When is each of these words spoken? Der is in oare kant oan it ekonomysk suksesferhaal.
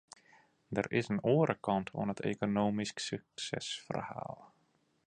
Der 0.75 0.87
is 0.99 1.09
in 1.13 1.21
oare 1.33 1.55
kant 1.65 1.87
oan 1.99 2.11
it 2.13 2.25
ekonomysk 2.31 2.97
suksesferhaal. 3.07 4.37